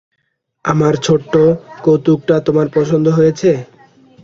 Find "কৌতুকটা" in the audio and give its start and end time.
1.83-2.35